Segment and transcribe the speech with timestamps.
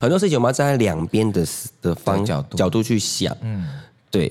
[0.00, 1.46] 很多事情我们要站在两边的
[1.82, 2.56] 的方角度。
[2.56, 3.66] 角度去想，嗯，
[4.10, 4.26] 对，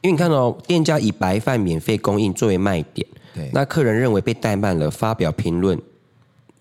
[0.00, 5.80] 因为你看哦，店家以白饭免费供应作为卖点，对，那客人认为被怠慢了，发表评论。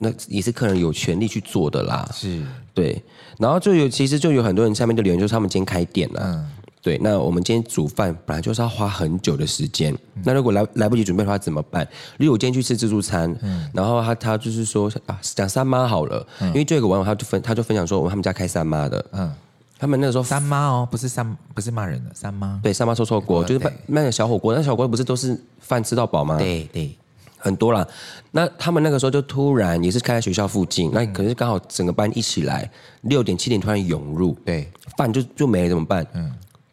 [0.03, 2.41] 那也是客人有权利去做的啦，是。
[2.73, 2.99] 对，
[3.37, 11.87] 然后就有其实就有很多人下面就留言，就是他们今天开店了，嗯，对，那我们今天煮饭本来就是要花很久的时间，嗯、那如果来来不及准备的话怎么办？
[12.17, 19.31] 例如我今天去吃自助餐，嗯，然后他他就是说啊，讲三妈好了，嗯、因为就有一个网友他就分他就分享说，我们他们家开三妈的，嗯，
[19.77, 26.37] 他们那个时候三妈哦，不是三不是骂人的三妈，对，三妈臭臭锅，就是卖的小火锅，那小火锅不是都是饭吃到饱吗？
[26.37, 26.95] 对对。
[27.43, 27.83] 很多啦，
[28.29, 32.69] 那他们那个时候就突然也是开在学校附近，那可是刚好整个班一起来，
[33.01, 36.05] 六点七点突然涌入，对，饭就就没了怎么办？
[36.13, 36.31] 嗯，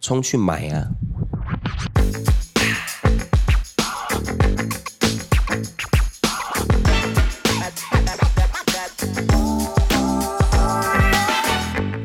[0.08, 0.88] 冲去买啊！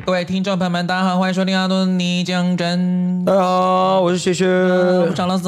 [0.05, 3.23] 各位听众朋友们，大家好，欢迎收听阿东尼讲真。
[3.23, 4.45] 大家好，我是薛薛，
[5.07, 5.43] 我张老师，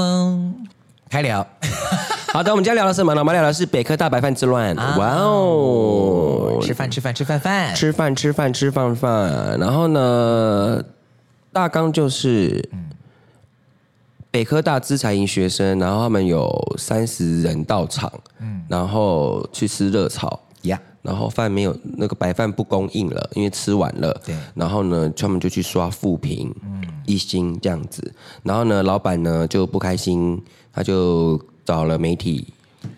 [1.09, 1.45] 开聊。
[2.31, 3.19] 好的，我们今天聊的是什么呢？
[3.19, 4.73] 我们聊的是北科大白饭之乱。
[4.79, 9.57] 啊、哇哦，吃饭吃饭吃饭饭，吃饭吃饭吃饭饭。
[9.59, 10.81] 然后呢，
[11.55, 12.69] 大纲就是，
[14.29, 31.41] 北科大资财营学生，然后他们有三十人到场，嗯，然后去吃热炒，呀，然后饭没有那个白饭不供应了，因为吃完了，对，然后呢，他们就去刷负评，嗯，一星这样子，然后呢，老板呢就不开心，他就。
[31.65, 32.53] 找了媒体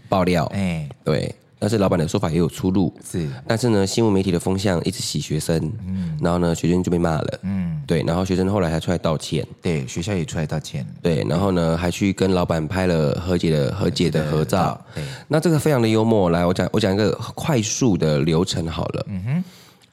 [0.09, 5.57] 爆料，哎、欸，对，但是老板的说法也有出入，是，但是呢，新闻媒体的风向一直洗学生，
[5.87, 19.43] 嗯，然后呢，学生就被骂了，嗯，对，然后学生后来还出来道歉，对，学校也出来道歉，对，然后呢，还去跟老板拍了和解的和解的合照，对，那这个非常的幽默，来，我讲我讲一个快速的流程好了，嗯哼，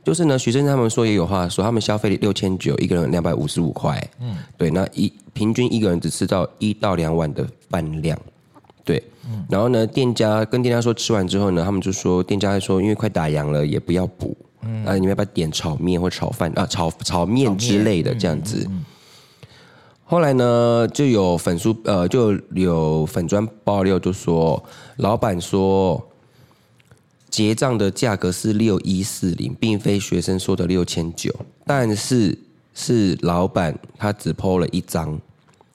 [0.05, 8.19] 就是呢，学生他们说也有话说，他们消费六千九，一个人两百五十五块，嗯，对，那一平均一个人只吃到一到两碗的饭量。
[8.85, 9.03] 对，
[9.49, 18.59] 然后呢，店家跟店家说吃完之后呢，他们就说店家说因为快打烊了，也不要补，嗯，啊，你们要不要点炒面或炒饭啊，炒炒面之类的这样子。
[18.69, 18.85] 嗯嗯嗯、
[20.05, 24.63] 后来呢，就有粉书呃，就有粉砖爆料，就说
[24.97, 26.07] 老板说
[27.31, 31.35] 结账的价格是六一四零，并非学生说的六千九，
[31.65, 32.39] 但是
[32.75, 35.19] 是老板他只 po 了一张。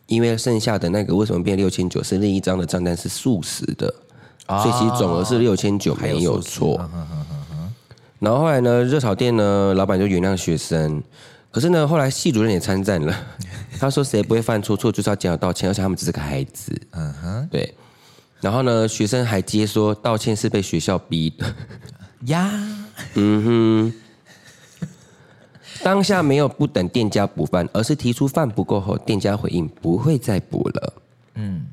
[0.09, 2.03] 因为剩下的那个为什么变六千九？
[2.03, 3.87] 是另一张的账单是素食的，
[4.47, 6.71] 哦、所以其实总额是六千九没有错。
[6.71, 6.89] 有
[8.19, 11.01] 然后后来呢，热炒店呢，老板就原谅学生，
[11.51, 13.15] 可是呢，后来系主任也参战了，
[13.79, 16.77] 他说谁不会犯错，错就是要讲道歉，而且他们只是个孩子。
[16.91, 17.73] 嗯哼，对。
[18.41, 21.55] 然后呢，学生还接说道歉是被学校逼的
[22.25, 22.51] 呀。
[23.13, 23.93] 嗯哼。
[25.83, 30.93] 当下没有不等店家补饭，而是提出饭不够后，店家回应不会再补了。
[31.35, 31.65] 嗯，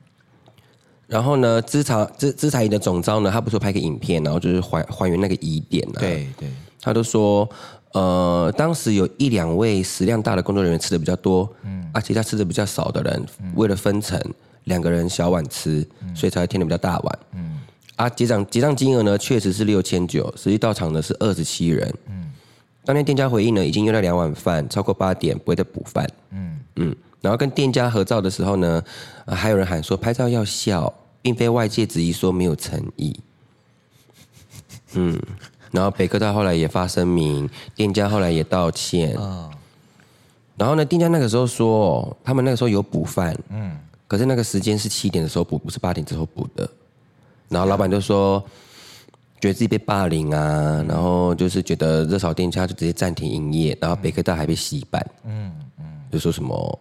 [1.06, 5.98] 然后呢，资材资资材营的总招呢，他不是说拍个影片，然后就是还还原那个疑点呢？
[5.98, 6.48] 对对，
[6.80, 7.48] 他都说，
[7.92, 14.20] 呃，当时有一两位食量大的工作人员吃的比较多，嗯，而且他吃的比较少的人，为了分成
[14.64, 17.18] 两个人小碗吃，所以才会添的比较大碗。
[17.32, 17.60] 嗯，
[17.96, 21.92] 啊，结账结账金额呢，确实是六千九，实际到场的是二十七人。
[22.08, 22.30] 嗯。
[22.86, 26.08] 当天店家回应呢，已经用了两碗饭，超过八点不会再补饭。
[26.30, 28.80] 嗯嗯，然后跟店家合照的时候呢，
[29.26, 33.18] 还有人喊说拍照要笑，并非外界质疑说没有诚意。
[34.92, 35.20] 嗯，
[35.72, 39.16] 然后北科大后来也发声明，店家后来也道歉。
[39.16, 39.50] 哦。
[40.56, 43.36] 然后呢，店家那个时候说，他们那个时候有补饭。
[43.50, 43.76] 嗯。
[44.06, 46.70] 可是那个时间是七点的时候补，不是八点之后补的。
[47.48, 48.40] 然后老板就说。
[49.38, 56.78] 觉得自己被霸凌啊，然后就是觉得热炒店家就直接暂停营业，然后北科大还被洗版，嗯嗯，就说什么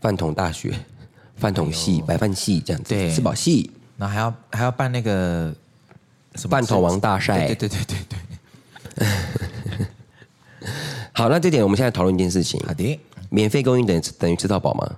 [0.00, 0.72] 饭桶大学、
[1.36, 5.52] 饭桶系、哎、白饭系这样子，对，吃饱系，然后还要还要办那个
[6.48, 8.18] 饭桶王大赛，对对对对对。
[11.12, 13.00] 好，那这点我们现在讨论一件事情，好的，
[13.30, 14.96] 免费供应等于等于吃到饱吗？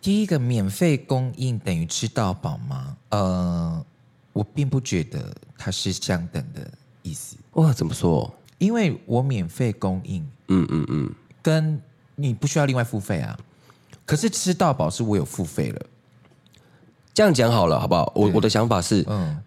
[0.00, 2.96] 第一个，免费供应等于吃到饱吗？
[3.10, 3.84] 呃。
[4.36, 7.36] 我并不觉得它是相等的意思。
[7.52, 8.30] 哇，怎么说？
[8.58, 11.10] 因为我免费供应，嗯嗯嗯，
[11.40, 11.80] 跟
[12.16, 13.34] 你不需要另外付费啊。
[14.04, 15.86] 可是吃到饱是我有付费了。
[17.14, 18.12] 这样讲好了，好不好？
[18.14, 19.38] 我我的想法是，嗯，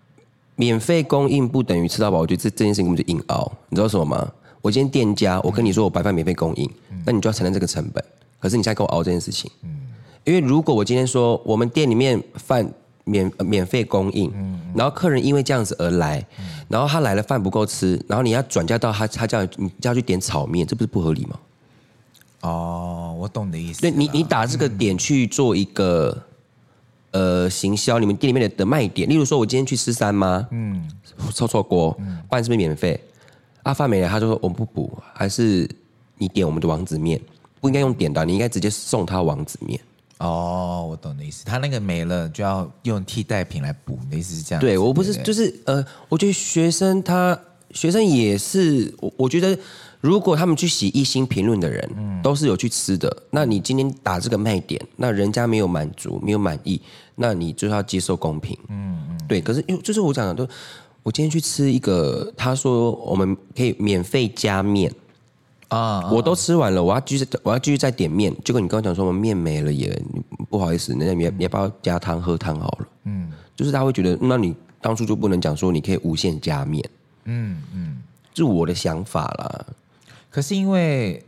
[0.56, 2.18] 免费供应不等于吃到饱。
[2.18, 4.34] 我觉得这这件事情根本就硬熬，你知道什么吗？
[4.60, 8.04] 我今天店家，我跟你说我白饭免费供应，嗯、那你就要承担这个成本。
[8.40, 9.82] 可是你现在跟我熬这件事情，嗯，
[10.24, 12.68] 因为如果我今天说我们店里面饭。
[13.10, 14.32] 免免费供应，
[14.76, 16.26] 然后客人因为这样子而来，
[16.68, 21.40] 然后他来了饭不够吃，然后你要转嫁到他，他叫你叫去点炒面，这不是不合理吗？
[22.42, 23.82] 哦，我懂你的意思。
[23.82, 26.24] 对你，你打这个点去做一个、
[27.12, 30.90] 嗯、呃行销，你们店里面的的卖点，例如说，我今天去吃三妈，嗯，
[31.34, 31.98] 臭臭锅，
[32.30, 33.00] 饭是不是免费？
[33.64, 35.70] 阿发没来，他就说我们不补，还是
[36.18, 37.20] 你点我们的王子面，
[37.60, 39.78] 不应该用点的，你应该直接送他王子面。
[40.20, 41.46] 哦，我懂你的意思。
[41.46, 44.62] 他那个没了，就要用替代品来补，你的意思是这样？
[44.62, 47.40] 对，我不是，就是呃，我觉得学生他
[47.72, 49.58] 学生也是，我我觉得
[50.02, 53.24] 如果他们去写一星评论的人，嗯，都是有去吃的。
[53.32, 56.82] 那你今天打这个卖点，那人家没有满足，没有满意，
[57.16, 58.58] 那你就要接受公平。
[58.68, 59.42] 嗯嗯，对。
[59.42, 60.52] 可是因为就是我讲的，都
[61.04, 64.94] 我今天去吃一个，他说我们可以免费加面。
[65.70, 66.10] 啊！
[66.12, 68.36] 我都吃完了，我要继续，我要继续再点面。
[68.44, 70.02] 结果你刚刚讲说我们面没了耶，
[70.50, 72.88] 不好意思，那你你要不要加汤喝汤好了？
[73.04, 76.84] 嗯，就是他会觉得，那你当初就不能讲说你可以无限加面。
[77.26, 77.98] 嗯嗯，
[78.34, 79.66] 是我的想法啦。
[80.32, 81.24] 可是因为，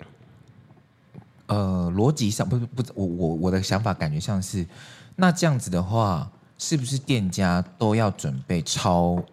[1.45, 4.65] 呃，逻辑上不是不，我我我的想法感觉像是，
[5.15, 9.23] 那这样子的话，是不是店家都要准备超？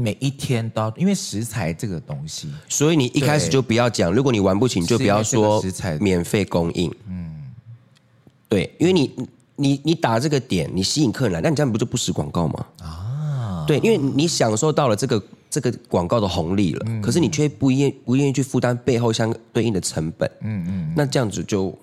[0.00, 4.12] 每一天都要，因为食材这个东西，所以你一开始就不要讲。
[4.12, 6.94] 如果你玩不起，你就不要说食材免费供应。
[7.08, 7.52] 嗯，
[8.48, 9.10] 对，因为你
[9.56, 12.66] 你你打这个点，你吸引客人来，那你这样不就不实广告吗？
[12.80, 20.30] 啊，对，因为你享受到了这个这个广告的红利了，嗯、可是你却不愿不愿意去负担背后相对应的成本。
[20.42, 21.76] 嗯嗯，那这样子就。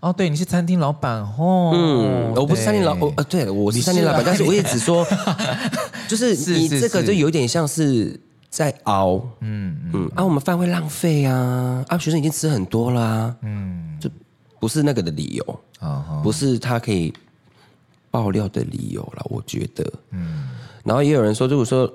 [0.00, 1.72] 哦，对，你是餐厅老板哦。
[1.74, 5.06] 嗯，我不是餐厅老，呃、哦，对，我是餐厅老板，但是我也只说，
[6.08, 8.18] 就是你这个就有点像是
[8.48, 14.10] 在熬，嗯嗯，嗯，啊，我们饭会浪费啊，啊，学生已经吃很多啦、啊，嗯，就
[14.58, 17.12] 不是那个的理由，啊，不是他可以
[18.10, 20.48] 爆料的理由了，我觉得，嗯，
[20.84, 21.90] 然后也有人说，如果说，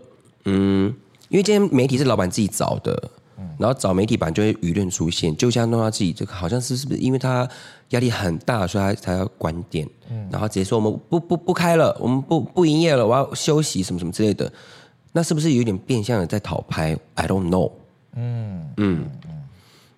[0.45, 0.93] 嗯，
[1.29, 3.11] 因为今天媒体是老板自己找的。
[3.57, 7.47] 然后找媒体版就会舆论出现，就像弄到自己这个好像是是不是因为他
[7.89, 14.51] 压力很大，所以他才要关店，嗯、然后直接说我们不不不开了，我们不不营业了，我要休息什么什么之类的，
[15.11, 17.71] 那是不是有点变相的在讨拍？I don't know。
[18.15, 19.09] 嗯嗯，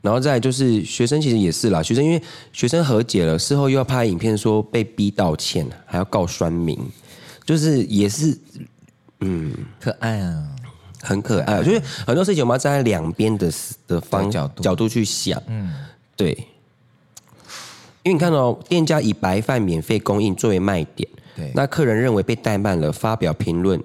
[0.01, 2.21] 然后再就是学生其实也是啦，学生因为
[2.51, 6.79] 学生和解了，事后又要拍影片说被逼道歉，还要告酸民，
[7.45, 8.37] 就是也是
[9.21, 10.47] 嗯可爱啊。
[11.07, 13.49] 很可爱，就是很多事情我们要站在两边的
[13.87, 14.61] 的方角度。
[14.61, 15.73] 角度去想，嗯，
[16.15, 16.31] 对，
[18.03, 23.81] 因为你看到、哦、店家以白饭免费供应作为卖点，对，那客人认为被怠慢了，发表评论，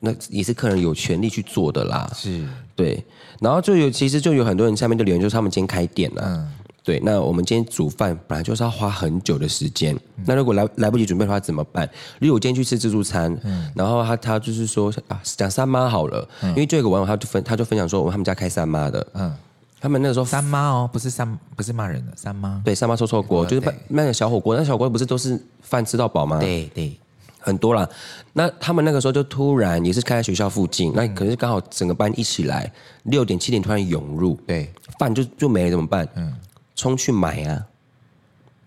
[0.00, 3.04] 那也是客人有权利去做的啦，是，对，
[3.40, 6.28] 然后就有其实就有很多人下面就留言，就是他们今天开店了、啊。
[6.30, 6.52] 嗯
[6.86, 11.84] 对，那我们今天煮饭本来就是要花很久的时间，嗯、那如果来来不及准备的话怎么办？
[12.20, 19.34] 例如我今天去吃自助餐，嗯、然后他他就是说啊，讲三妈好了，嗯、因为这个网友他就分他就分享说，我他们家开三妈的，嗯，
[19.80, 26.38] 他们那个时候三妈哦，不是三不是骂人的三妈，对，三妈臭臭锅就是卖卖的小火锅，那小火锅不是都是饭吃到饱吗？
[26.38, 26.96] 对对，
[27.40, 27.88] 很多啦。
[28.32, 36.06] 那他们那个时候就突然也是开在学校附近，嗯、那可是刚好整个班一起来，六点七点突然涌入，对，饭就就没了怎么办？
[36.14, 36.32] 嗯。
[36.76, 37.66] 冲去买啊，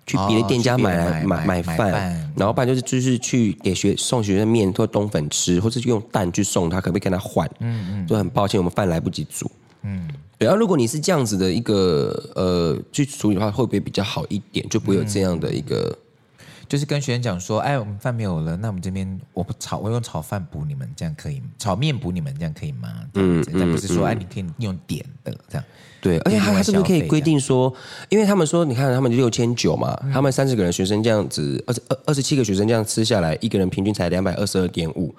[0.06, 7.50] 去别的店家买来买买饭，然后不然就是就是去给学送学生面或冬粉吃，或者用蛋去送他，可不可以跟他换？
[7.60, 9.50] 嗯嗯，就很抱歉，我们饭来不及煮。
[9.84, 10.46] 嗯，对。
[10.46, 14.68] 然后如果你是这样子的一个呃去处理的话，会不会比较好一点？
[14.68, 15.98] 就不会有这样的一个。
[16.70, 21.48] 就是跟学生讲说，哎，我们饭没有了，那我们这边我不炒，我用炒饭补你们，这样可以吗？
[21.58, 22.88] 炒面补你们，这样可以吗？
[23.16, 25.64] 嗯，但不是说，哎，你可以用点的这样。
[26.00, 27.74] 对，而且他他是不是可以规定说，
[28.08, 35.14] 因为他们说，你看他们六千九嘛，他们三十个人学生这样子，二十二二十七个学生这样吃下来，一个人平均才两百二十二点五。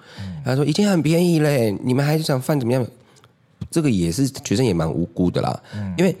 [0.45, 2.87] 他说已经很便宜嘞，你们还是想饭怎么样？
[3.69, 6.15] 这个也是学生也蛮无辜的啦，嗯因为。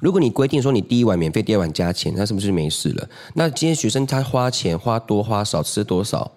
[0.00, 3.08] 如果你规定说你第一碗免费，第二碗加钱，那是不是没事了？
[3.34, 6.30] 那今天学生他花钱花多花少吃多少，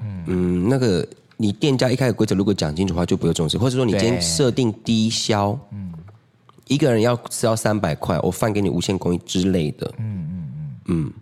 [0.00, 5.92] 嗯，嗯，那个你店家一开始规则如果讲清楚的话，就不会重视，或者说你今天设定低消，嗯，
[6.66, 11.12] 一个人要吃到三百块，我饭给你无限供应之类的，嗯嗯嗯嗯。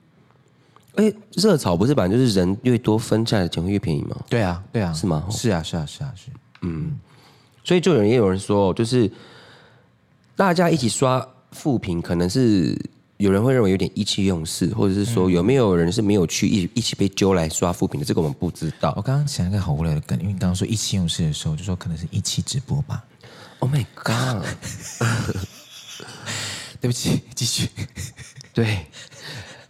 [0.95, 4.17] 哎，热炒不是本来就是人越多分下来的钱会越便宜吗？
[4.31, 5.27] 对啊，对啊，是吗？
[5.31, 6.31] 是啊，是啊，是啊，是。
[6.63, 6.99] 嗯，
[7.63, 9.11] 所以就有人也有人说，就是。
[10.39, 11.27] 大家一起刷
[11.57, 12.79] 负评，可能是
[13.17, 18.05] 有人会认为有点意气用事，或者是说有没有人是没有去一一起被揪来刷复评的？
[18.05, 18.93] 这个我们不知道。
[18.95, 23.03] 我刚刚想一个好无聊的梗，因为你刚刚说意气用事的时候，就说可能是一期直播吧。
[23.61, 24.45] Oh my god！
[26.79, 27.71] 对不起，继续。
[28.53, 28.87] 对，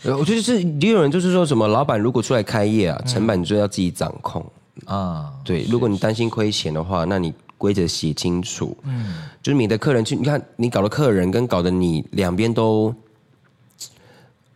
[0.02, 4.42] 我觉得是也有人就是说什么，老板如果出来开业啊，成本就要自己掌控
[4.86, 5.30] 啊。
[5.30, 7.32] 嗯、对，如果你担心亏钱的话，那你。
[7.58, 12.94] 规则写清楚，嗯，就是你的客人去，你看你搞的客人跟搞的你两边都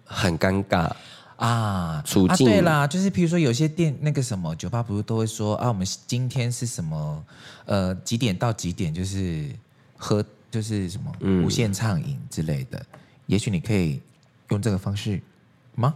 [0.04, 0.90] 很尴尬
[1.36, 2.48] 啊，处境。
[2.48, 7.24] 啊、对啦，就是比如说有些店那个什么酒吧，不是都会说啊，我们今天是什么
[7.64, 9.48] 呃几点到几点，就是
[9.96, 11.12] 喝就是什么
[11.44, 14.00] 无限畅饮之类的，嗯、也许你可以
[14.50, 15.20] 用这个方式
[15.74, 15.94] 吗？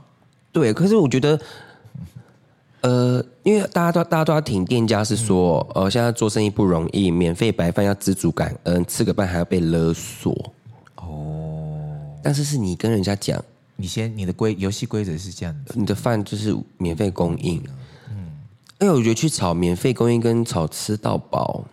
[0.53, 1.41] 对，可是我觉得。
[2.85, 10.53] 呃，因为大家都大家都要挺店家，是说，呃，现在做生意不容易，免费白饭要知足感恩，吃个饭还要被勒索。
[10.97, 11.81] 哦，
[12.23, 13.43] 但是是你跟人家讲，
[13.77, 17.65] 你先你的规游戏规则是这样的，你的饭就是免费供应。
[18.11, 18.33] 嗯，
[18.79, 21.65] 因为我觉得去炒免费供应跟炒吃到饱，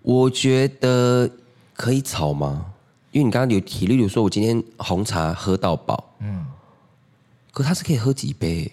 [0.00, 1.28] 我觉得
[1.74, 2.72] 可以炒吗？
[3.12, 6.46] 因为你刚刚有提，例如说我今天红茶喝到饱，嗯，
[7.52, 8.72] 可它是可以喝几杯？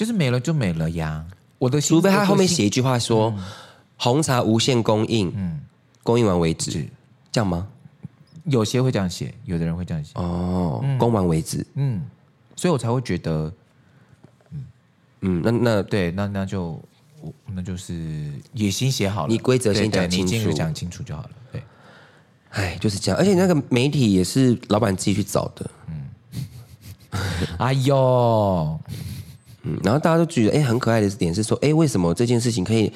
[0.00, 1.22] 就是没了就没了呀！
[1.58, 3.44] 我的除非他后面写一句话说：“嗯、
[3.98, 5.60] 红茶无限供应，嗯，
[6.02, 6.70] 供应完为止。
[6.70, 6.88] 是”
[7.30, 7.68] 这样吗？
[8.44, 10.12] 有些会这样写，有的人会这样写。
[10.14, 11.66] 哦，嗯、供完为止。
[11.74, 12.00] 嗯，
[12.56, 13.52] 所以我才会觉得，
[14.52, 14.64] 嗯
[15.20, 16.80] 嗯，那那对，那那就
[17.44, 21.30] 那就是也先写好了，你规则先讲清楚，你讲清楚就好了。
[21.52, 21.62] 对，
[22.52, 23.18] 哎，就是这样。
[23.18, 25.70] 而且那个媒体也是老板自己去找的。
[25.88, 26.08] 嗯，
[27.60, 28.80] 哎呦。
[29.62, 32.92] 嗯，然后大家都觉得，哎，很可爱的点是说，哎，为什么这件事情可以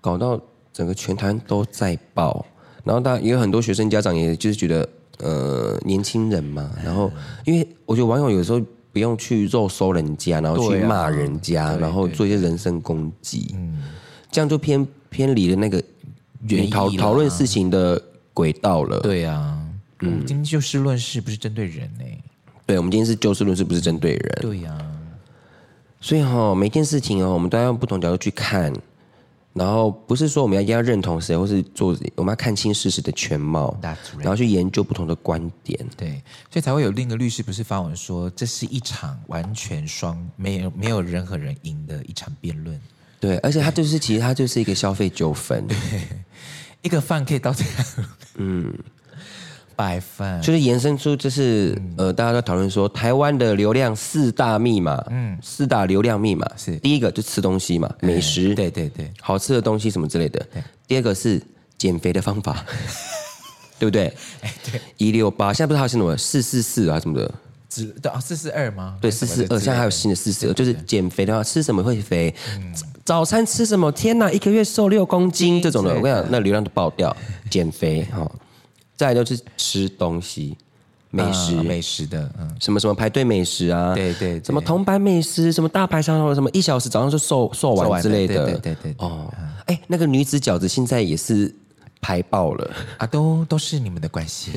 [0.00, 0.40] 搞到
[0.72, 2.44] 整个全台都在爆？
[2.84, 7.12] 然后大家也有很多学生家长，也就是觉得，呃，年轻人嘛，然后
[7.44, 8.60] 因为我觉得网友有时候
[8.92, 13.84] 不用去肉搜人家，然后去骂人家，啊、然后做一些人身攻击，嗯，
[14.30, 15.82] 这样就偏偏离了那个
[16.48, 18.02] 原讨讨论事情的
[18.34, 18.98] 轨道了。
[19.00, 19.60] 对啊，
[20.00, 22.04] 嗯，今天就事论事，不是针对人呢。
[22.66, 24.38] 对，我们今天是就事论事，不是针对人。
[24.40, 24.76] 对呀。
[26.02, 28.72] 所以哈、哦，每件事情哦，我们都要用不同角度去看，
[29.52, 33.96] 然后不是说我们要一定要认同谁，或是做，我们要看清事实的全貌，right.
[34.18, 35.78] 然后去研究不同的观点。
[35.96, 42.78] 对，所以才会有另一个律师不是发文说，这是一场完全双没有没有任何人赢的一场辩论。
[43.20, 45.76] 对，而且他就是其实他就是一个消费纠纷，对，
[46.82, 48.74] 一个饭可以到这样，嗯。
[49.76, 60.44] 白饭就是延伸出，就是、嗯、呃，大家都讨论说，台湾的流量四大密码，嗯，四大流量密码是第一个就吃东西嘛，美食，欸、对对对，好吃的东西什么之类的。
[60.86, 61.42] 第二个是
[61.78, 62.64] 减肥的方法，
[63.78, 64.12] 对不对？
[64.40, 67.34] 哎，对，一六八，现在不是还有什么四四四啊什么的？
[67.68, 68.98] 只对啊，四四二吗？
[69.00, 72.34] 对，四四二，现在还有新的四四二，就是减肥的话，吃什么会肥？
[72.58, 73.90] 嗯、早餐吃什么？
[73.92, 77.16] 天哪，一个月瘦六公斤这种的，我跟你讲，那流量都爆掉，
[77.48, 78.30] 减肥哈。
[79.02, 80.56] 再来就是吃东西，
[81.10, 89.28] 美食，啊、美食的，嗯，什么什么排队美食啊，对，对对，什么铜板美食，什么大排长龙，什么一小时早上就售售完之类的，对对对，对哦，
[89.66, 91.52] 哎、嗯，那个女子饺子现在也是
[92.00, 92.70] 排爆了。
[92.98, 94.52] 啊，都都是你们的关系，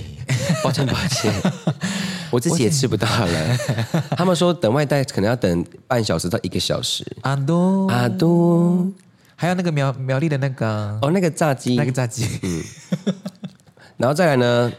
[0.63, 1.33] 抱 歉抱歉，
[2.29, 3.57] 我自己也吃不到了。
[4.11, 7.87] 他们说等外带可能要等半小时到一个小时，阿都。
[7.87, 8.93] 阿都，
[9.35, 12.63] 还有那个苗苗栗的那个哦，那个炸鸡，那个炸鸡，嗯。
[13.97, 14.71] 然后再来呢，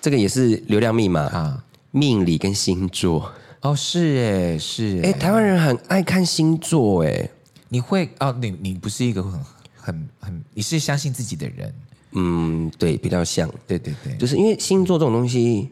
[0.00, 3.30] 这个也是流量密码啊，命理跟星座。
[3.60, 7.28] 哦，是哎，是哎，台湾人很爱看星座哎，
[7.68, 9.40] 你会哦，你你不是一个很
[9.76, 11.74] 很很，你是相信自己的人，
[12.12, 15.68] 嗯，对，比较像，对对对，就是因为星座这种东西，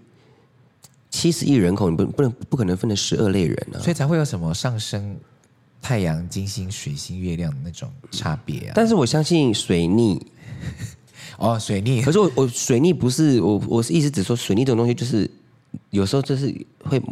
[1.10, 5.16] 七十亿人口，你不不能不可能分成十二类人啊，所以才会有什么上升
[5.82, 8.72] 太阳、金星、水星、月亮的那种差别啊。
[8.76, 10.24] 但是我相信水逆。
[11.40, 12.02] 哦，水逆。
[12.02, 15.28] 可是我我水逆不是我我是意思只说水逆这种东西就是
[15.88, 16.54] 有时候就是
[16.84, 17.02] 会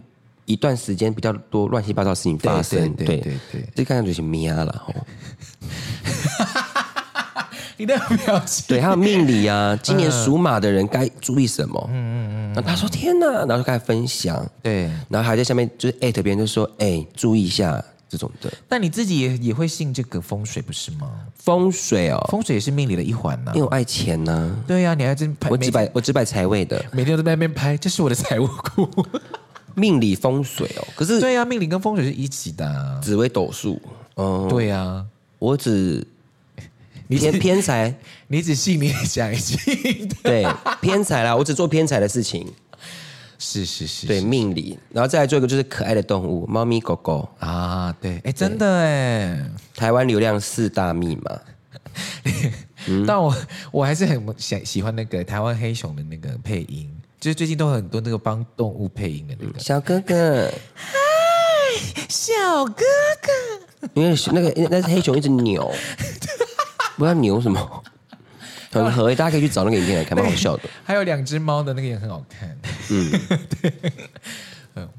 [0.44, 4.94] 一段时间比较多乱七八糟的事情发生，对对对对，这看上去是咩了哦。
[7.78, 11.90] 你的表情，对，还有命理啊，今年属马的人该注意什么？
[11.90, 12.54] 嗯嗯嗯。
[12.54, 17.82] 然后他说天哪，然后就开始分享，对，然后还在下面就是艾特别人就说哎，注意一下。
[18.08, 21.10] 这种的，但你自己也也会信这个风水不是吗？
[21.36, 23.54] 风水哦，风水也是命理的一环呐、啊。
[23.54, 24.64] 因为我爱钱呢、啊。
[24.66, 25.50] 对呀、啊，你还真拍。
[25.50, 28.88] 我只摆我只摆财位的，每天都在那边拍，这是我的财务库。
[29.74, 32.98] 命理风水哦，可是对呀、啊，命理跟风水是一起的、啊。
[33.00, 33.80] 紫微斗数，
[34.14, 35.06] 哦、嗯，对呀、啊，
[35.38, 36.04] 我只
[37.06, 37.94] 你偏偏财，
[38.26, 40.44] 你只信你想一句，对，
[40.80, 42.46] 偏财啦，我只做偏财的事情。
[43.38, 47.28] 是是是，对命理，然后再来做一个就是可爱的动物，猫咪狗狗。
[47.38, 51.40] 啊，对，哎，真的哎，台湾流量四大密码。
[52.86, 53.34] 嗯、但我
[53.70, 56.90] 我还是很喜喜欢那个台湾黑熊的那个配音，
[57.20, 59.58] 就是最近都很多那个帮动物配音的那个。
[59.58, 60.96] 小哥哥，嗨，
[62.08, 62.32] 小
[62.64, 62.84] 哥
[63.22, 65.70] 哥，因为那个那是黑熊一直扭，
[66.96, 67.84] 不知道扭什么。
[68.70, 70.62] 很合，大家可以去找那个影片来看，蛮好笑的。
[70.84, 72.56] 还有两只猫的那个也很好看。
[72.90, 73.10] 嗯，
[73.60, 73.72] 对。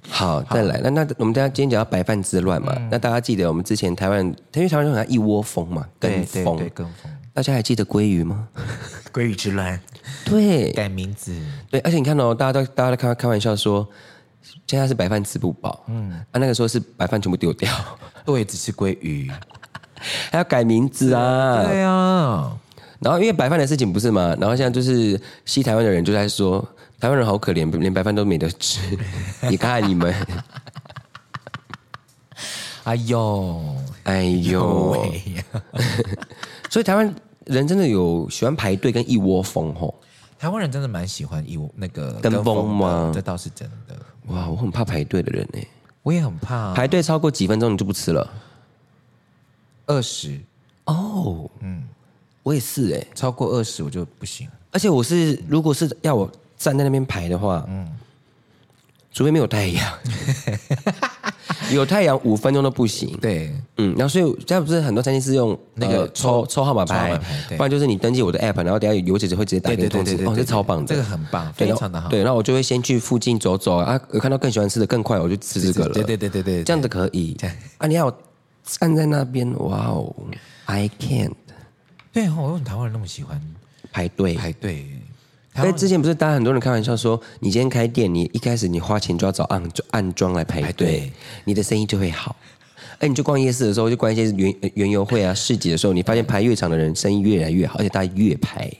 [0.09, 0.81] 好，再来。
[0.83, 6.57] 那那我们大家今天讲到白饭之乱嘛，嗯、那大家记得我们之前台湾，因为台湾就很一窝蜂嘛，跟风。
[6.73, 7.11] 跟风。
[7.33, 8.49] 大家还记得鲑鱼吗？
[9.13, 9.79] 鲑鱼之乱。
[10.25, 10.73] 对。
[10.73, 11.33] 改名字。
[11.69, 13.87] 对，而且你看哦，大家都大家都开开玩笑说，
[14.67, 15.85] 现在是白饭吃不饱。
[15.87, 16.11] 嗯。
[16.11, 17.71] 啊，那个时候是白饭全部丢掉，
[18.25, 19.31] 对，只吃鲑鱼，
[20.29, 21.63] 还要改名字啊？
[21.63, 22.51] 对啊。
[22.99, 24.35] 然后因为白饭的事情不是嘛？
[24.39, 26.59] 然后现在就是西台湾的人就在说，
[26.99, 28.79] 台湾人好可怜，连白饭都没得吃。
[29.49, 30.13] 你看你们，
[32.83, 34.97] 哎呦，哎呦，
[36.69, 37.15] 所以台湾
[37.45, 39.93] 人真的有喜欢排队跟一窝蜂吼。
[40.37, 43.11] 台湾人真的蛮喜欢一窝那个跟风吗？
[43.13, 43.95] 这倒是真的。
[44.27, 45.59] 哇，我很怕排队的人呢。
[46.01, 48.27] 我也很怕排队超过几分钟你就不吃了。
[49.85, 50.39] 二十
[50.85, 51.83] 哦，嗯。
[52.49, 54.47] 我也是哎、欸，超过二十我就不行。
[54.71, 56.27] 而且我是，如果是要我
[56.57, 57.87] 站在那边排的话，嗯，
[59.13, 59.93] 除非没有太阳，
[61.71, 63.15] 有太阳五分钟都不行。
[63.21, 67.15] 对，嗯，然后所以现在不是很多餐厅是用那个抽抽号码牌，
[67.55, 70.15] 不然就是你登记我的 app，然后等下有姐姐会直接打给你通知。
[70.25, 72.09] 哦，这超棒的，这个很棒，非常的好。
[72.09, 75.93] 对，然后我就会先去附近走走啊，有看到更喜欢吃的更快，我就吃这个了。
[75.93, 77.37] 对对对对对，这样子可以。
[77.77, 78.11] 啊，你要
[78.63, 80.11] 站在那边，哇哦
[80.65, 81.33] ，I can't。
[82.11, 83.41] 对，为什么台湾人那么喜欢
[83.91, 84.35] 排队？
[84.35, 84.85] 排队。
[85.55, 91.11] 因为之前不是，大家很多人开玩笑说，你今天开店，你一开始你花钱就要找暗暗装来排队，排队
[91.43, 92.35] 你的生意就会好。
[92.99, 98.71] 哎，你去逛夜市的时候，就逛一些园园游会啊、市集的时候，你发现排越长的人，生意越来越好，而且大家越排。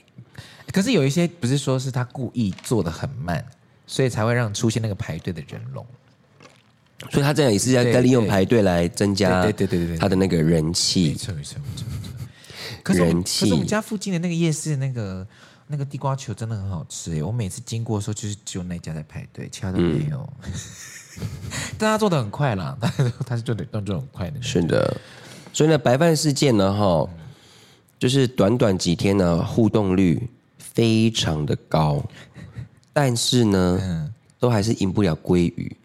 [0.72, 3.44] 可是有一些不是说是他故意做的很慢，
[3.86, 5.84] 所以才会让出现那个排队的人龙。
[7.10, 11.08] 所以他这样也是在在利用排队来增加对对对对他的那个人气。
[11.08, 11.84] 没错没错没错。
[12.92, 15.26] 可是，可是我们家附近的那个夜市，那个
[15.68, 17.22] 那个地瓜球真的很好吃耶！
[17.22, 20.28] 我每次经过的时候，就是只有那家在排队，其他都没有。
[20.46, 20.52] 嗯、
[21.78, 22.76] 但他做的很快啦，
[23.26, 24.42] 他是做的动作很快的。
[24.42, 25.00] 是的，
[25.52, 27.08] 所以呢，白饭事件呢，哈，
[27.98, 32.02] 就是短短几天呢，互动率非常的高，
[32.92, 35.76] 但是呢，嗯、都还是赢不了鲑鱼。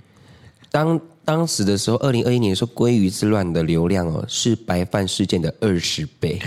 [0.71, 6.41] 当当时的时候，二零二一年说鲑鱼之乱的流量哦，是白饭事件的二十倍。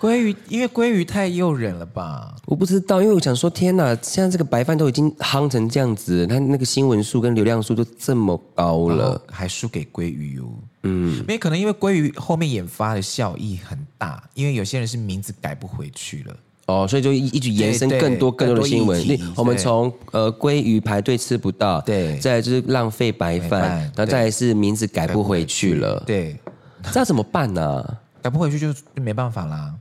[0.00, 2.34] 鲑鱼，因为鲑鱼太诱人了吧？
[2.46, 10.44] 我不知道，因为我想说，天哪，现在这个白饭都已经夯成这样子，它那个新闻数跟流量数都这么高了，还输给鲑鱼哦。
[10.84, 19.04] 嗯，因为可能因为鲑鱼后面研发的效益很大，因为有些人是名字改不回去了哦，所以就一一直延伸更多更多的新闻。
[19.36, 23.60] 我们从呃鲑鱼排队吃不到，对，再来就是浪费白饭，
[23.94, 26.40] 然后再来是名字改不回去了，对，
[26.90, 27.84] 这要怎么办呢？
[28.22, 29.74] 改不回去就没办法啦。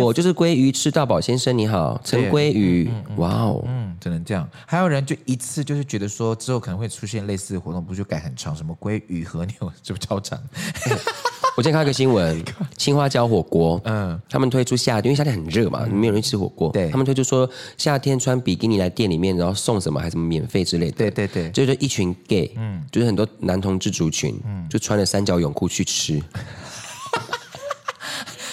[0.00, 4.48] 我就是鲑鱼吃到饱先生，你好，陈鲑鱼，哇哦，嗯，只能这样。
[4.66, 10.38] 还有人就一次就是觉得说之后可能会出现类似的活动，不就改很长，什么鲑鱼和牛，是不是超长？
[11.56, 12.42] 我今天看一个新闻，
[12.76, 26.20] 青花椒火锅，嗯，他们推出夏天，因为夏天很热嘛，没有人吃火锅，对，他们推出说夏天穿比基尼来店里面，然后送什么还什么免费之类的，对对对，就是一群 gay，嗯，就是很多男同志族群，嗯，就穿着三角泳裤去吃。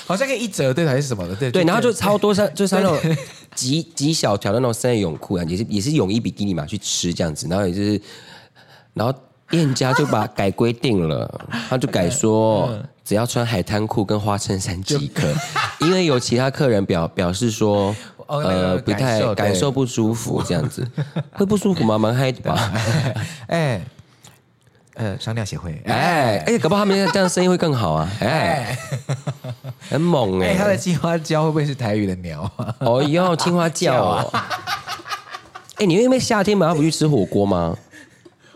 [0.06, 2.98] 好像可以一折对还是什么的对对，然后就超多三就是那种
[3.56, 8.02] 极极小条的那种三叶泳裤啊，也是也是泳衣比基尼嘛去吃这样子，然后也就是，
[8.94, 9.14] 然后
[9.50, 15.28] 店家就把改规定了， 他就改说只要穿海滩裤跟花衬衫即可，
[15.86, 17.96] 因为有其他客人表表示说
[18.28, 20.86] 呃不太感受不舒服这样子，
[21.32, 21.98] 会不舒服吗？
[21.98, 22.74] 蛮嗨的吧？
[23.48, 23.82] 哎。
[24.96, 28.78] 呃，商调协会，哎，哎，搞不好他们这样生意会更好啊，哎，
[29.90, 32.76] 很猛哎，他的青花椒会不会是台语的鸟啊？
[32.80, 34.26] 哦哟，青花椒啊！
[35.80, 37.76] 哎，你会因为夏天嘛，他不去吃火锅吗？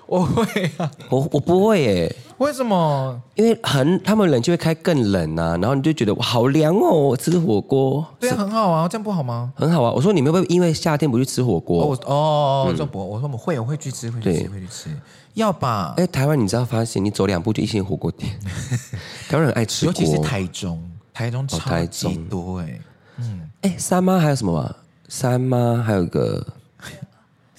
[0.08, 3.22] 我会啊，我我不会耶，为什么？
[3.36, 9.52] 因为很他们冷气会开更冷啊，然后你就觉得好凉哦，吃火锅，对啊，很好啊，这样不好吗？
[9.56, 11.94] 很好啊，我说你们会不会因为夏天不去吃火锅？
[12.06, 14.90] 哦，这不，我说我们会，我会去吃，会去吃，会去吃。
[15.34, 15.94] 要吧？
[15.98, 18.32] 哎，台湾你知道发现，你走两步就一间火锅店，
[19.30, 20.82] 台湾人爱吃，尤其是台中，
[21.14, 22.80] 台中超台级中多哎、
[23.18, 24.74] 嗯，哎，三妈还有什么吗？
[25.10, 26.46] 三妈还有一个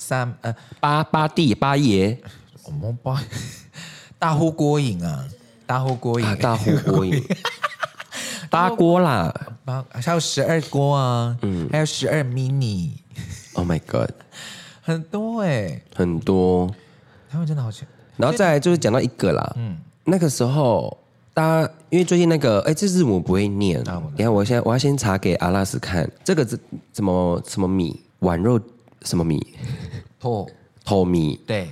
[0.08, 2.18] 三呃，八八弟八爷。
[2.64, 3.22] 我们八？
[4.18, 5.28] 大呼锅影啊，
[5.66, 7.22] 大呼锅影、啊，大呼锅影，
[8.48, 9.30] 八锅啦。
[9.66, 14.08] 八还有十二锅啊，嗯，还有十二 mini，Oh my god，
[14.80, 16.74] 很多哎、很多。
[17.30, 17.86] 他们真的好钱。
[18.16, 20.96] 然后再来就是讲到一个啦，嗯，那个时候
[21.34, 26.58] 大家因为最近那个，哎，这字母不会念，啊我等一下我先我要先查给阿拉斯看，这个字
[26.94, 28.00] 怎么什么米？
[28.20, 28.58] 碗肉
[29.02, 29.46] 什么米
[30.18, 30.48] 破
[30.84, 31.68] 透米，对，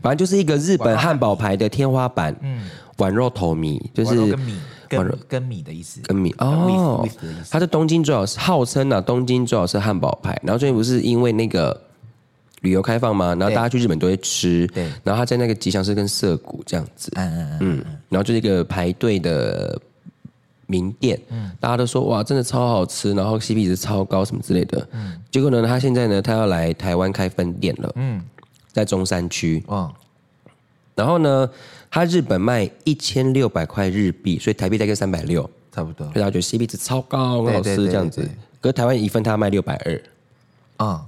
[0.00, 4.52] 反正就是一个日本汉堡牌的天花板，嗯，碗肉透米就是碗肉跟米
[4.92, 5.10] 碗肉。
[5.12, 7.02] 跟跟米的意思，跟米哦。
[7.02, 10.38] with- with 的意思，它是东京最好是号称啊，东京最好是汉堡排。
[10.42, 11.80] 然后最近不是因为那个
[12.60, 13.34] 旅游开放嘛？
[13.34, 14.84] 然后大家去日本都会吃，对。
[15.02, 19.80] 然后他在那个吉祥寺跟涩谷这样子，嗯嗯嗯，嗯，然后就是一个排队的
[20.66, 24.88] 名店，嗯大家都说哇，真的超好吃，然后 CP 值超高什么之类的。
[24.92, 28.22] 嗯结果呢，他现在呢，他要来台湾开分店了，嗯，
[28.72, 29.62] 在中山区。
[29.66, 29.92] 哦，
[30.94, 31.48] 然后呢，
[31.90, 35.48] 他日本卖一千六百块日币，所以台币大概三百六。
[35.72, 38.26] 差不多所以，大家觉得 CP 值超高，很好吃这样子。
[38.62, 40.02] 可是台湾一份他卖六百二，
[40.78, 41.04] 啊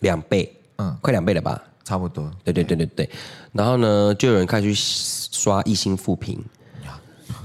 [0.00, 1.58] 两倍，嗯，快两倍了吧？
[1.84, 3.10] 差不多，对对对对对。
[3.52, 6.38] 然后呢，就有人开始去刷一星复评，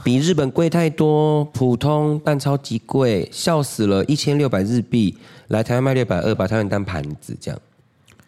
[0.03, 5.17] 比日本贵太多，普通但超级贵，笑死了，一千六百日币
[5.47, 7.59] 来台湾卖六百二，把台湾当盘子这样。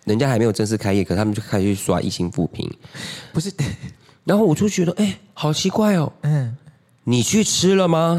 [0.05, 2.69] 人家还没有正式开业，可他们就开始去刷一星复评。
[3.33, 3.51] 不是，
[4.23, 6.11] 然后我就觉得，哎，好奇怪哦。
[6.21, 6.55] 嗯，
[7.03, 8.17] 你去吃了吗？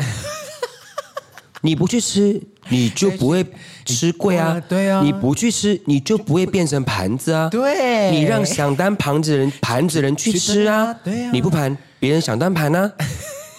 [1.63, 3.45] 你不去吃，你就不会
[3.85, 4.63] 吃贵啊。
[4.69, 7.49] 对啊你不去吃，你就不会变成盘子啊。
[7.49, 10.95] 对你让想当盘子的人盘子人去吃啊。
[11.03, 12.93] 对啊你不盘，别人想当盘啊。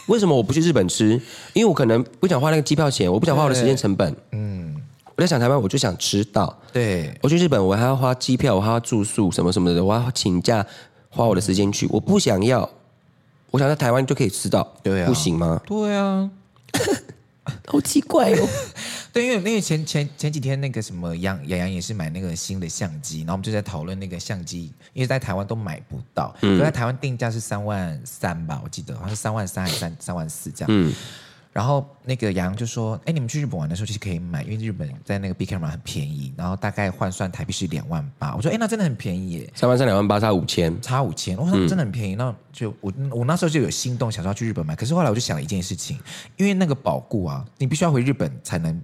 [0.10, 1.12] 为什么我不去日本吃？
[1.54, 4.14] 因为我可能不想花那个机票钱，我不想花我的时间成本。
[4.32, 4.76] 嗯，
[5.16, 6.58] 我在想台湾，我就想吃到。
[6.74, 10.66] 对，我去日本，我还要花机票，我还要住宿什么什么的，我要请假
[11.10, 11.88] 花我的时间去。
[11.92, 12.70] 我不想要，
[13.52, 15.62] 我想在台湾就可以吃到，对啊不行吗？
[15.66, 16.30] 对啊，
[17.68, 18.48] 好奇怪哦。
[19.20, 30.94] 对，因为因为前前前几天那个什么杨杨洋也是买那个新的相机，然后我们就在讨论那个相机，因为在台湾都买不到，嗯，所以在台湾定价是三万三吧，我记得好像是三万三还是三三万四这样，嗯，
[31.52, 39.54] 然后那个杨洋就说，哎，你们去日本玩的时候其实可以买，因为日本在那个 B camera 很便宜，然后大概换算台币是两万八，我说，哎，那真的很便宜耶。
[39.54, 44.76] 三万三两万八差五千，差五千，我说真的很便宜，那就我我那时候就有心动，想说要去日本买。
[44.76, 46.00] 可是后来我就想了一件事情，
[46.38, 48.82] 因为那个保固啊，你必须要回日本才能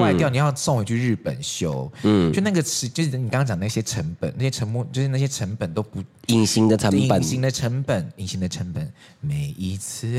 [0.00, 1.90] 坏掉，你要送回去日本修。
[2.02, 10.18] 嗯，就那个是就是你刚刚讲那些成本，那些成本就是那些成本都不隐形的成本隐形的成本，隐形的成本，每一次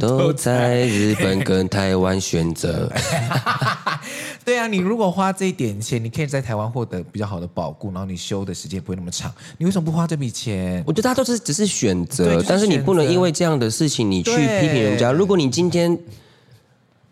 [0.00, 2.92] 都 在日本跟台湾选择。
[4.44, 10.82] 对啊，你如果花这一点钱，你可以在台湾获得比较好的保护，然后你修的时间不会那么长，你为什么不花这笔钱？
[10.86, 15.10] 我觉得大家都是只是选择，就是但是你不能因为这样的事情你去批评人家。
[15.10, 15.98] 如果你今天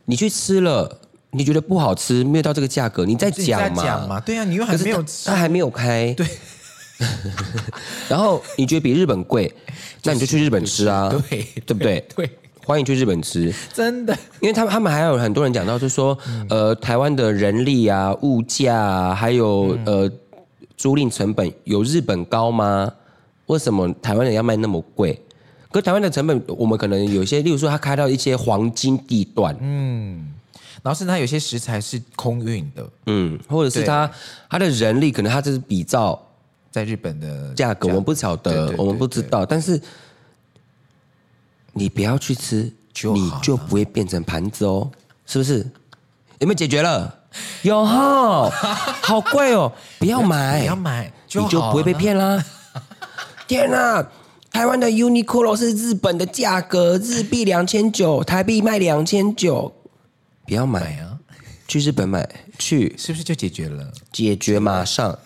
[0.04, 1.00] 你去吃了，
[1.34, 3.84] 你觉得不好吃，没有到这个价格，你再讲嘛。
[3.84, 6.26] 讲嘛，对啊，你又还是没有吃他还没有开，对。
[8.08, 9.52] 然后你觉得比日本贵，
[10.04, 12.02] 那你就去日本吃啊，对对不对？
[12.14, 12.30] 对，
[12.64, 13.52] 欢迎去日本吃。
[13.72, 14.16] 真的。
[14.40, 16.16] 因为他们他们还有很多人讲到，就是说，
[16.48, 20.08] 呃，台湾的人力啊、物价啊，还有呃
[20.76, 22.92] 租赁成本有日本高吗？
[23.46, 25.20] 为什么台湾人要卖那么贵？
[25.72, 30.32] 可台湾的成本，我们可能有些，例如说，他开到一些黄金地段，嗯
[30.84, 34.08] 然后甚至它有些食材是空运的，嗯或者是他
[34.50, 36.20] 他的人力，可能它就是比照
[36.70, 39.80] 在日本的价格，我们不晓得，我们不知道，但是
[41.72, 44.90] 你不要去吃，就你就不会变成盘子哦，
[45.24, 45.66] 是不是？
[46.40, 47.20] 有没有解决了？
[47.62, 47.82] 有。
[47.82, 48.50] 哈，
[49.00, 52.44] 好贵哦，不要买，不要买就你就不会被骗啦。
[53.48, 54.06] 天哪，
[54.52, 59.72] 台湾的 Uniqlo 是日本的价格，日币两千九，台币卖两千九，
[60.46, 61.18] 不要买买啊，
[61.66, 62.28] 去日本买
[62.58, 62.94] 去。
[62.98, 63.84] 是不是就解决了？
[64.12, 65.18] 解决马上！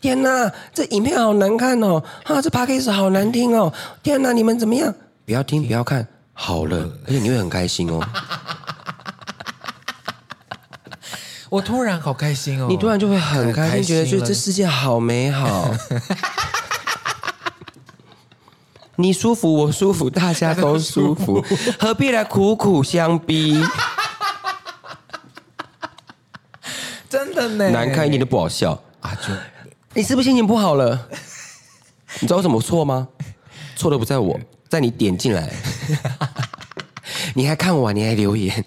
[0.00, 2.02] 天哪，这影片好难看哦！
[2.24, 3.72] 啊，这 podcast 好难听哦！
[4.02, 4.94] 天哪，你们怎么样？
[5.26, 8.00] 不要听，不要看，好了， 而且你会很开心哦。
[11.50, 12.66] 我突然好开心哦！
[12.68, 15.70] 你突然就会很开心，觉得了说这世界好美好。
[18.96, 21.44] 你舒服，我舒服，大家都舒服，
[21.78, 23.62] 何必来苦苦相逼？
[27.08, 28.72] 真的呢，难看一点都不好笑。
[29.00, 29.14] 啊！
[29.16, 29.34] 就
[29.94, 31.08] 你是不是心情不好了？
[32.20, 33.08] 你知道我怎么错吗？
[33.74, 35.52] 错的不在我，在你点进来。
[37.34, 38.64] 你还看完，你还留言。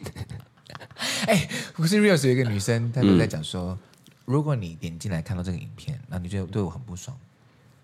[1.27, 3.77] 哎，不是 Real 有一个女生，她就在讲说，嗯、
[4.25, 7.15] 如果你点进来看到这个影片，那你觉得对我很不爽，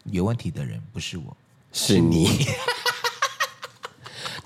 [0.06, 1.36] 有问题的人不是我，
[1.72, 2.46] 是你。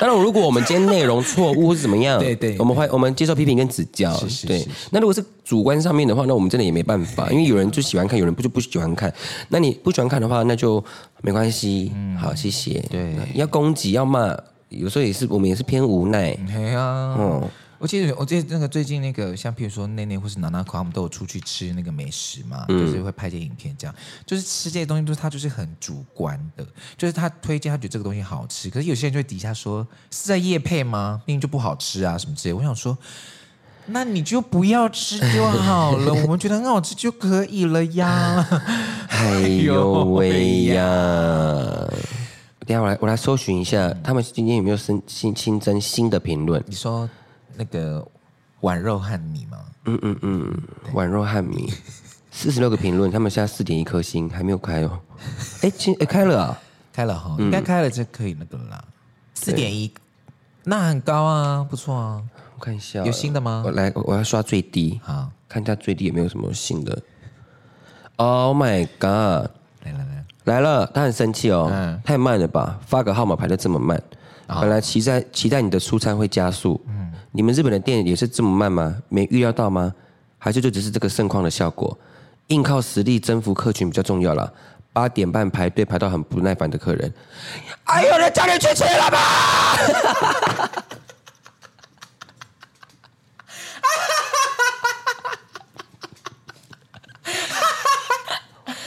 [0.05, 4.13] 当然，如果我们今天内容错误或是怎么样，对对，我们会我们接受批评跟指教。
[4.13, 9.11] 是是是对，那如果是主观上面的话，那我们真的也没办法，因为有人就喜欢看，有人不就不喜欢看。
[9.49, 10.83] 那你不喜欢看的话，那就
[11.23, 11.91] 没关系。
[11.95, 12.83] 嗯，好，谢谢。
[12.91, 14.37] 对，要攻击要骂，
[14.69, 16.37] 有时候也是我们也是偏无奈。
[16.53, 17.41] 对啊，嗯。
[17.85, 23.93] 我记得，我记得那个最近那个，像譬如说内内或是娜娜他们都有出去吃那个美食嘛，嗯、就是会拍些影片，这样
[24.25, 26.65] 就是吃这些东西，就是他就是很主观的，
[26.97, 31.21] 就是他推荐他觉得这个东西好吃，可是有些人就会底下说是在夜配吗？
[31.27, 32.53] 明明就不好吃啊什么之类。
[32.55, 32.97] 我想说，
[33.85, 38.43] 那你就不要吃就好了， 我们觉得很好吃就可以了呀。
[39.09, 40.81] 哎呦喂呀！
[42.65, 46.63] 等下我来我来搜寻一下，他们今天有没有新新新增新的评论？
[46.65, 47.07] 你说。
[47.57, 48.05] 那个
[48.61, 49.57] 碗肉汉米吗？
[49.85, 50.61] 嗯嗯嗯，
[50.93, 51.71] 碗肉汉米，
[52.31, 54.99] 四十六个评论，他们现在四点一颗星，还没有开哦。
[55.61, 56.59] 哎，今哎开了啊，
[56.91, 58.85] 开了哈，应该开了就可以那个了啦。
[59.35, 59.93] 四点一，
[60.63, 62.23] 那很高啊，不错啊。
[62.55, 63.63] 我看一下，有新的吗？
[63.65, 66.99] 我来，我要刷最低，好，看一下最低有没有什么新的。
[68.15, 69.51] Oh my god！
[69.83, 72.79] 来了来了来了，他很生气哦，太慢了吧？
[72.87, 74.01] 发个号码排的这么慢，
[74.47, 77.04] 本来期待期待你的出餐会加速，嗯。
[77.35, 78.95] 你们日本的店也是这么慢吗？
[79.09, 79.93] 没预料到吗？
[80.37, 81.99] 还是就只是这个盛况的效果？
[82.47, 84.53] 硬靠实力征服客群比较重要了。
[84.93, 87.13] 八点半排队排到很不耐烦的客人，
[87.83, 89.19] 还有人叫你去吃了吗？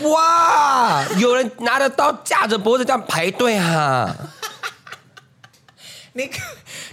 [0.09, 1.05] 哇！
[1.19, 4.17] 有人拿着刀架着脖子这样排队啊！
[6.15, 6.47] 你看。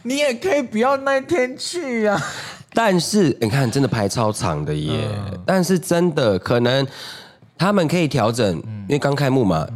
[0.08, 2.24] 你也可以不要那天去呀、啊，
[2.76, 4.92] 但是你看，真的排超长的耶。
[5.32, 6.86] 嗯、但是真的可能
[7.58, 9.68] 他们可以调整，嗯、因为刚开幕嘛，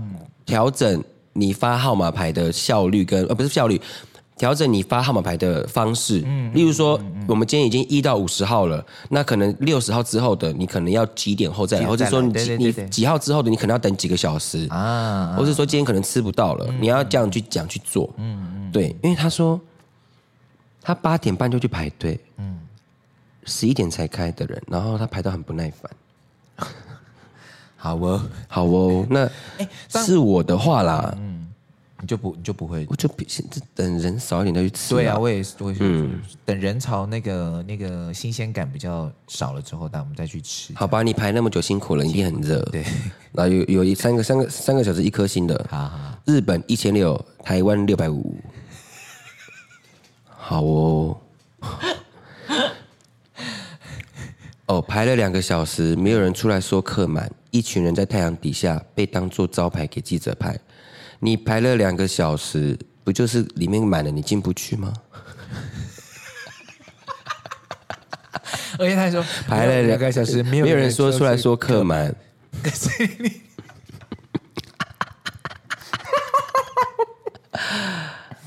[0.46, 3.82] 调、嗯、整你发号码牌的效率跟呃不是效率，
[4.38, 6.22] 调整你发号码牌的方式。
[6.28, 14.68] 嗯，例如说，嗯、我们今天已经一到五十号了，那可能六十号之后的你可能要几点后再来，或者说你几你几号之后的你可能要等几个小时。
[14.70, 18.08] 啊，或者说今天可能吃不到了，嗯、你要这样去讲去做。
[18.18, 19.60] 嗯嗯，对，因为他说。
[20.82, 22.60] 他八点半就去排队，嗯，
[23.46, 25.92] 十一点才开的人，然后他排到很不耐烦。
[27.82, 29.30] 好哦，好哦，那
[30.04, 31.48] 是我的话啦，嗯，
[32.02, 34.94] 你就不你就不会，我就现等人少一点再去吃。
[34.94, 40.74] 对啊，我也是，我也是，嗯，等人潮那个那个新鲜感比较少了之后，那我们再去吃。
[40.76, 42.62] 好吧，你排那么久辛苦了，一定很热。
[42.64, 42.84] 对，
[43.32, 48.36] 然后有有一三个三个三个小时一颗星的，好好，日本一千六，台湾六百五。
[50.50, 51.16] 好哦，
[54.66, 60.60] 哦，排了两个小时，没有人出来说客满，一群人在太阳底下被当做招牌给记者拍。
[61.20, 64.92] 你排了两个小时，不就是里面满了，你进不去吗？
[68.80, 72.16] 而且他说排了两个小时，没有人说出来说客满。
[72.64, 73.42] 可是你，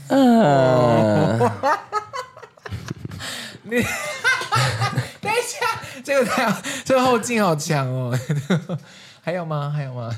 [0.08, 0.98] 啊。
[5.20, 8.18] 等一下，这个太这个后劲好强哦！
[9.22, 9.70] 还有吗？
[9.70, 10.10] 还有吗？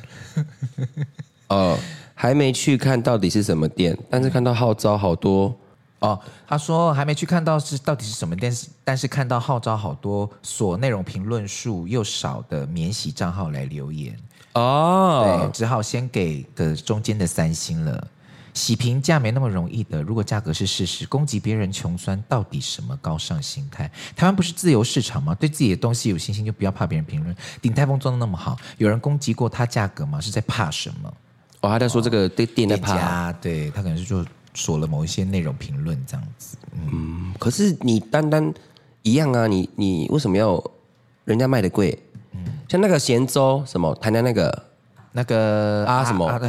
[1.49, 1.79] 哦，
[2.15, 5.55] 还没去看到底是什么店，但是看到号召好多
[6.01, 6.19] 哦。
[6.49, 14.17] 他说还没去看到是到底是什么店，但是看到号召好多所内容评论数又少的免洗账号来留言
[14.55, 18.09] 哦，对，只好先给个中间的三星了。
[18.55, 23.91] 洗评价没那么容易的，如果价格是事实，攻击别人穷酸到底什么高尚心态？
[24.17, 25.35] 台湾不是自由市场吗？
[25.35, 27.35] 对自己的东西有信心，就不要怕别人评论。
[27.61, 30.21] 鼎泰丰做的那么好，有人攻击过他价格吗？
[30.21, 31.13] 是在怕什么？
[31.61, 36.57] 哦，他在说这个对店在怕，对他可能是就锁了某一些内容评论这样子。
[36.73, 38.55] 嗯，嗯，可是你单单
[39.03, 40.63] 一样啊，你你为什么要
[41.25, 41.99] 人家卖的贵？
[42.33, 44.63] 嗯，像那个咸粥什么，台南那个
[45.11, 46.25] 那个啊什么？
[46.29, 46.49] 啊对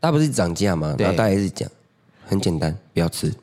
[0.00, 0.94] 他不是涨价吗？
[0.98, 1.68] 然后大家一直讲，
[2.26, 3.32] 很简单，不要吃。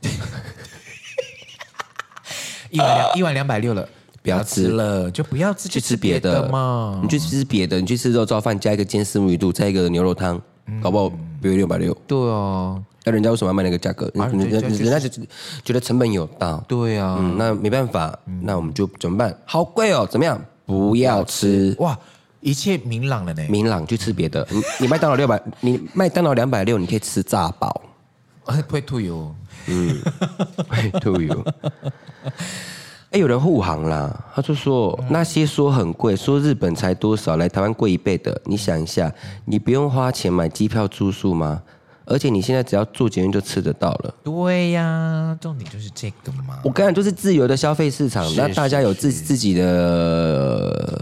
[2.72, 3.88] 一碗两一碗两百六了，
[4.22, 7.00] 不要吃了，就不要吃，去吃别的嘛。
[7.02, 10.41] 你去吃别的，你去吃肉燥饭，加一个煎虱目鱼肚，再一个牛肉汤，
[10.82, 11.10] 搞不好
[11.41, 11.96] 不要六百六。
[12.08, 14.12] 对哦，那人家为什么要卖那个价格？
[14.13, 15.08] 人家人家就
[15.63, 16.58] 觉得成本有到。
[16.68, 19.38] 对啊，那没办法，那我们就怎么办？
[19.46, 20.44] 好贵哦，怎么样？
[20.65, 21.98] 不要吃哇。
[22.46, 23.44] 一切明朗了呢。
[23.50, 24.48] 明朗，去吃别的。
[24.52, 27.82] 你你麦当劳六百，你麦当劳两百六，你可以吃炸饱。
[28.70, 29.34] 会吐油。
[29.66, 30.00] 嗯
[30.70, 31.44] ，I do you。
[33.10, 39.12] 哎，有人护航啦，他就说、嗯、那些说很贵，说日本才多少，来台湾贵一倍的，你想一下，
[39.46, 41.64] 你不用花钱买机票住宿吗？
[42.08, 44.14] 而且你现在只要做捷运就吃得到了。
[44.24, 46.60] 对呀，重点就是这个嘛。
[46.64, 50.55] 我刚才就是自由的消费市场，那大家有自自己的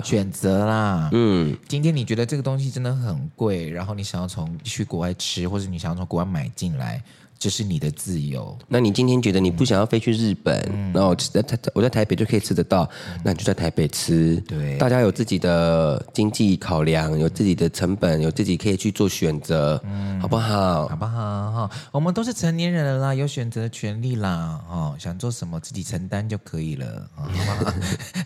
[0.03, 1.09] 选择啦。
[1.11, 7.01] 嗯，今天你觉得这个东西真的很贵，然后你想要从去国外吃，或者你想要从国外买进来。
[7.43, 8.57] 这是你的自由。
[8.69, 10.57] 那你今天觉得你不想要飞去日本，
[10.93, 12.89] 然后我在台我在台北就可以吃得到，
[13.21, 14.41] 那你就在台北吃。
[14.47, 20.87] 对，大家有自己的经济考量，有自己的成本，有自己可以去做选择，嗯，好不好？
[20.87, 21.51] 好不好？
[21.51, 27.73] 哈，我们都是成年人了啦，有选择的权利啦，哦，想做什么自己承担就可以了，好不好？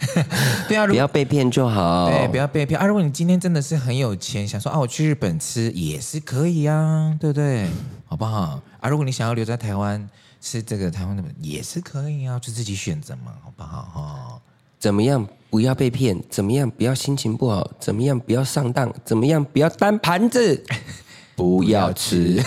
[0.69, 2.07] 对啊，不要被骗就好。
[2.11, 2.85] 对，不要被骗啊！
[2.85, 7.67] 如果你今天真的是很有钱，想说啊，我去日本吃也是可以啊，对不对？
[8.05, 8.61] 好不好？
[8.79, 10.07] 啊，如果你想要留在台湾
[10.39, 13.81] 吃这个台湾的，也是可以啊，就自己选择嘛，好不好？
[13.93, 14.41] 哈，
[14.79, 15.27] 怎么样？
[15.49, 16.21] 不要被骗？
[16.29, 16.69] 怎么样？
[16.69, 17.69] 不要心情不好？
[17.79, 18.19] 怎么样？
[18.19, 18.93] 不要上当？
[19.05, 19.43] 怎么样？
[19.43, 20.63] 不要单盘子？
[21.35, 22.43] 不要吃。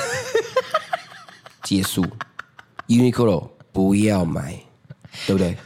[1.62, 2.04] 结束。
[2.88, 4.58] Uniqlo 不要买，
[5.26, 5.56] 对不对？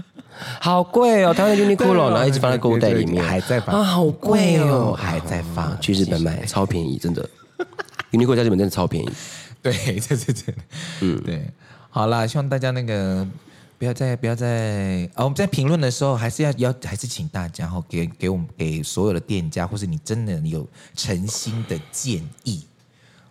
[0.58, 5.78] 好贵哦，台湾的 Uniqlo 然后一直放在购物袋里面，还在放啊，好贵哦，还在放。
[5.80, 7.28] 去日本买超便宜，真的。
[8.12, 9.10] Uniqlo 在日本真的超便宜。
[9.62, 10.62] 对，这是真的。
[11.00, 11.50] 嗯，对，
[11.90, 13.26] 好啦，希望大家那个
[13.78, 15.24] 不要再不要再啊！
[15.24, 22.66] 我们在评论的时候，还是要要还是请大家哈，给给我们给所有的店家，或是你真的有诚心的建议，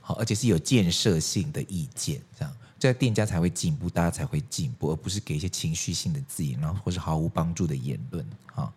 [0.02, 8.72] 好，而且是有建设性的意见，这样这店家才会进步，大家才会进步，而不是给一些情绪性的字眼，然后或是毫无帮助的言论，啊，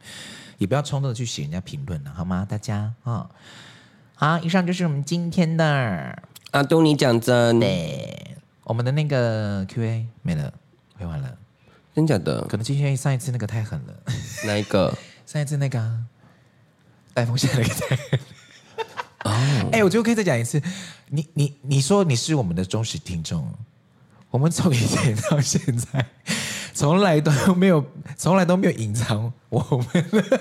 [0.57, 2.47] 也不要冲动的去写人家评论了，好吗？
[2.49, 3.31] 大家啊，
[4.15, 6.23] 好，以上就是我们今天的。
[6.53, 7.59] 阿东，你讲真？
[7.59, 10.53] 对，我们的那个 Q&A 没了，
[10.99, 11.39] 回完了，
[11.95, 12.43] 真假的？
[12.43, 13.95] 可能今天上一次那个太狠了。
[14.45, 14.95] 哪一个？
[15.25, 15.99] 上一次那个
[17.15, 18.21] 带风向那个太狠。
[19.25, 19.33] 哦，
[19.73, 20.61] 哎，我觉得可以再讲一次。
[21.09, 23.51] 你你你说你是我们的忠实听众，
[24.29, 26.05] 我们从以前到现在，
[26.75, 27.83] 从来都没有，
[28.19, 30.41] 从来都没有隐藏我们的。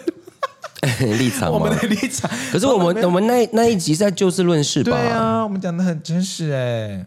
[1.17, 2.29] 立场，我们的立场。
[2.51, 4.91] 可是我们我们那那一集在就事论事吧？
[4.91, 7.05] 对啊，我们讲的很真实哎。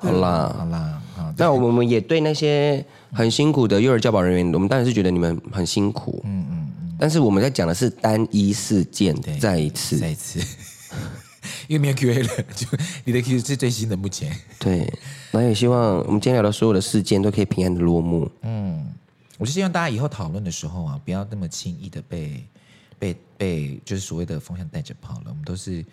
[0.00, 1.02] 好啦好啦，
[1.36, 6.22] 那我们也对那些很辛苦的幼儿教保人员，我们当然是觉得你们很辛苦。
[6.24, 6.96] 嗯嗯嗯。
[7.00, 10.38] 但是我们在讲的是单一事件，再一次再一次，
[11.66, 12.66] 因为没有 Q&A 了，就
[13.04, 14.32] 你的 Q 是最新的目前。
[14.60, 14.88] 对，
[15.32, 18.30] 那也希望我们今天聊的所有的事件都可以平安的落幕。
[18.42, 18.86] 嗯，
[19.36, 22.44] 我是希望大家以后讨论的时候啊，不要那么轻易的被。
[22.98, 25.84] 被被就是所谓的风向带着跑了，我们都是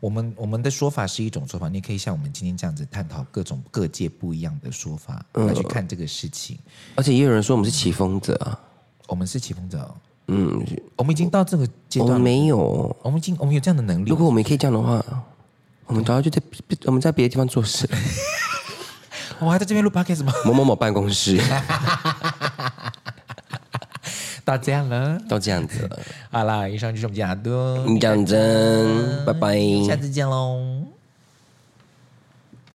[0.00, 6.58] 我们我们的说法是一种说法，你可以像我们今天这样子探讨各种各界不一样的说法来去看这个事情，
[6.94, 8.58] 而且也有人说我们是起风者啊，
[9.08, 9.94] 我们是起风者，
[10.28, 10.64] 嗯，
[10.96, 15.04] 我们已经到这个阶段没有，我们已经我们有这样的能力，如果我们可以这样的话，
[15.86, 16.42] 我们早就在
[16.84, 17.88] 我们在别的地方做事，
[19.40, 20.32] 我还在这边录 podcast 吗？
[20.44, 21.40] 某某某办公室。
[24.46, 25.98] 到这样了，到这样子了。
[26.30, 27.84] 好啦，以上就是我们家的。
[27.84, 30.95] 你讲真，拜拜，下次见喽。